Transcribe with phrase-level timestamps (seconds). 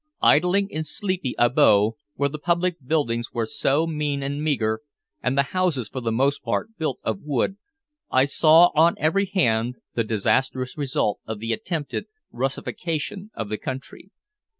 [0.23, 4.81] Idling in sleepy Abo, where the public buildings were so mean and meager
[5.21, 7.57] and the houses for the most part built of wood,
[8.09, 14.09] I saw on every hand the disastrous result of the attempted Russification of the country.